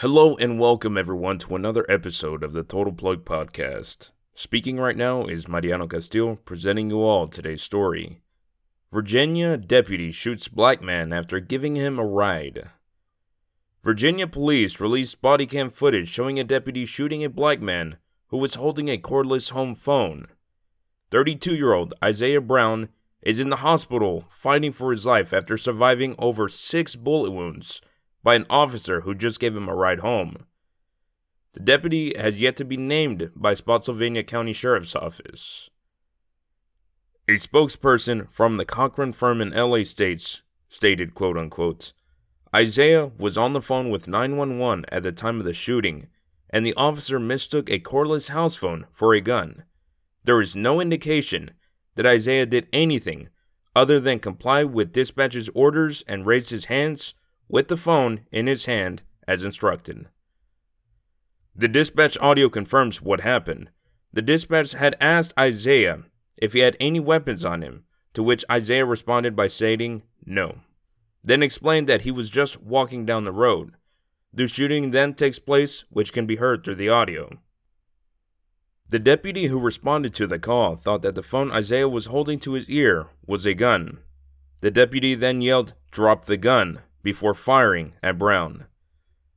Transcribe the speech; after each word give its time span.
Hello 0.00 0.34
and 0.36 0.58
welcome 0.58 0.96
everyone 0.96 1.36
to 1.36 1.54
another 1.54 1.84
episode 1.86 2.42
of 2.42 2.54
the 2.54 2.62
Total 2.62 2.90
Plug 2.90 3.22
Podcast. 3.22 4.08
Speaking 4.34 4.78
right 4.78 4.96
now 4.96 5.26
is 5.26 5.46
Mariano 5.46 5.86
Castillo, 5.86 6.36
presenting 6.36 6.88
you 6.88 7.02
all 7.02 7.28
today's 7.28 7.60
story. 7.60 8.22
Virginia 8.90 9.58
deputy 9.58 10.10
shoots 10.10 10.48
black 10.48 10.80
man 10.80 11.12
after 11.12 11.38
giving 11.38 11.76
him 11.76 11.98
a 11.98 12.06
ride. 12.06 12.70
Virginia 13.84 14.26
police 14.26 14.80
released 14.80 15.20
body 15.20 15.44
cam 15.44 15.68
footage 15.68 16.08
showing 16.08 16.40
a 16.40 16.44
deputy 16.44 16.86
shooting 16.86 17.22
a 17.22 17.28
black 17.28 17.60
man 17.60 17.98
who 18.28 18.38
was 18.38 18.54
holding 18.54 18.88
a 18.88 18.96
cordless 18.96 19.50
home 19.50 19.74
phone. 19.74 20.24
32 21.10 21.54
year 21.54 21.74
old 21.74 21.92
Isaiah 22.02 22.40
Brown 22.40 22.88
is 23.20 23.38
in 23.38 23.50
the 23.50 23.56
hospital 23.56 24.24
fighting 24.30 24.72
for 24.72 24.92
his 24.92 25.04
life 25.04 25.34
after 25.34 25.58
surviving 25.58 26.14
over 26.18 26.48
six 26.48 26.96
bullet 26.96 27.32
wounds 27.32 27.82
by 28.22 28.34
an 28.34 28.46
officer 28.50 29.02
who 29.02 29.14
just 29.14 29.40
gave 29.40 29.56
him 29.56 29.68
a 29.68 29.74
ride 29.74 30.00
home. 30.00 30.46
The 31.52 31.60
deputy 31.60 32.12
has 32.16 32.40
yet 32.40 32.56
to 32.56 32.64
be 32.64 32.76
named 32.76 33.30
by 33.34 33.54
Spotsylvania 33.54 34.22
County 34.22 34.52
Sheriff's 34.52 34.94
Office. 34.94 35.70
A 37.28 37.32
spokesperson 37.32 38.30
from 38.30 38.56
the 38.56 38.64
Cochran 38.64 39.12
firm 39.12 39.40
in 39.40 39.50
LA 39.50 39.82
states 39.82 40.42
stated 40.68 41.14
quote 41.14 41.36
unquote 41.36 41.92
Isaiah 42.54 43.12
was 43.18 43.38
on 43.38 43.52
the 43.52 43.60
phone 43.60 43.90
with 43.90 44.08
911 44.08 44.84
at 44.90 45.02
the 45.02 45.12
time 45.12 45.38
of 45.38 45.44
the 45.44 45.52
shooting, 45.52 46.08
and 46.50 46.66
the 46.66 46.74
officer 46.74 47.20
mistook 47.20 47.70
a 47.70 47.78
cordless 47.78 48.30
house 48.30 48.56
phone 48.56 48.86
for 48.92 49.14
a 49.14 49.20
gun. 49.20 49.64
There 50.24 50.40
is 50.40 50.56
no 50.56 50.80
indication 50.80 51.52
that 51.94 52.06
Isaiah 52.06 52.46
did 52.46 52.66
anything 52.72 53.28
other 53.74 54.00
than 54.00 54.18
comply 54.18 54.64
with 54.64 54.92
dispatch's 54.92 55.48
orders 55.54 56.02
and 56.08 56.26
raised 56.26 56.50
his 56.50 56.64
hands 56.66 57.14
with 57.50 57.68
the 57.68 57.76
phone 57.76 58.20
in 58.32 58.46
his 58.46 58.66
hand 58.66 59.02
as 59.28 59.44
instructed. 59.44 60.06
The 61.54 61.68
dispatch 61.68 62.16
audio 62.20 62.48
confirms 62.48 63.02
what 63.02 63.20
happened. 63.20 63.70
The 64.12 64.22
dispatch 64.22 64.72
had 64.72 64.96
asked 65.00 65.34
Isaiah 65.38 66.04
if 66.40 66.54
he 66.54 66.60
had 66.60 66.76
any 66.80 67.00
weapons 67.00 67.44
on 67.44 67.62
him, 67.62 67.84
to 68.14 68.22
which 68.22 68.44
Isaiah 68.50 68.86
responded 68.86 69.36
by 69.36 69.48
stating 69.48 70.02
no 70.24 70.60
then 71.22 71.42
explained 71.42 71.88
that 71.88 72.02
he 72.02 72.10
was 72.10 72.30
just 72.30 72.62
walking 72.62 73.04
down 73.04 73.24
the 73.24 73.32
road. 73.32 73.74
The 74.32 74.48
shooting 74.48 74.90
then 74.90 75.14
takes 75.14 75.38
place, 75.38 75.84
which 75.90 76.12
can 76.12 76.26
be 76.26 76.36
heard 76.36 76.64
through 76.64 76.76
the 76.76 76.88
audio. 76.88 77.38
The 78.88 78.98
deputy 78.98 79.46
who 79.46 79.60
responded 79.60 80.14
to 80.14 80.26
the 80.26 80.38
call 80.38 80.76
thought 80.76 81.02
that 81.02 81.14
the 81.14 81.22
phone 81.22 81.52
Isaiah 81.52 81.88
was 81.88 82.06
holding 82.06 82.38
to 82.40 82.54
his 82.54 82.68
ear 82.68 83.06
was 83.26 83.46
a 83.46 83.54
gun. 83.54 83.98
The 84.62 84.70
deputy 84.70 85.14
then 85.14 85.40
yelled, 85.40 85.74
Drop 85.90 86.24
the 86.24 86.36
gun, 86.36 86.80
before 87.02 87.34
firing 87.34 87.94
at 88.02 88.18
Brown. 88.18 88.66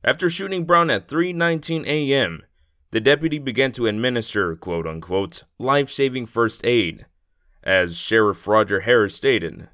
After 0.02 0.28
shooting 0.28 0.64
Brown 0.64 0.90
at 0.90 1.08
3:19 1.08 1.86
a.m., 1.86 2.42
the 2.90 3.00
deputy 3.00 3.38
began 3.38 3.72
to 3.72 3.86
administer 3.86 4.54
quote 4.54 4.86
unquote 4.86 5.42
life-saving 5.58 6.26
first 6.26 6.64
aid, 6.64 7.06
as 7.62 7.96
Sheriff 7.96 8.46
Roger 8.46 8.80
Harris 8.80 9.14
stated. 9.14 9.68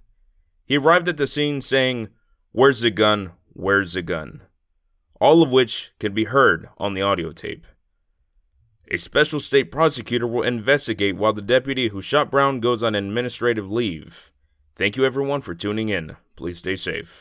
He 0.65 0.79
arrived 0.79 1.09
at 1.09 1.17
the 1.17 1.27
scene 1.27 1.61
saying, 1.61 2.09
Where's 2.53 2.81
the 2.81 2.91
gun? 2.91 3.33
Where's 3.53 3.95
the 3.95 4.03
gun? 4.03 4.43
All 5.21 5.43
of 5.43 5.53
which 5.53 5.93
can 5.99 6.15
be 6.15 6.25
heard 6.25 6.69
on 6.79 6.95
the 6.95 7.03
audio 7.03 7.33
tape. 7.33 7.67
A 8.89 8.97
special 8.97 9.39
state 9.39 9.71
prosecutor 9.71 10.27
will 10.27 10.43
investigate 10.43 11.17
while 11.17 11.33
the 11.33 11.43
deputy 11.43 11.89
who 11.89 12.01
shot 12.01 12.31
Brown 12.31 12.61
goes 12.61 12.83
on 12.83 12.95
administrative 12.95 13.71
leave. 13.71 14.33
Thank 14.77 14.97
you 14.97 15.05
everyone 15.05 15.43
for 15.43 15.55
tuning 15.55 15.89
in. 15.91 16.17
Please 16.37 16.59
stay 16.59 16.77
safe. 16.77 17.19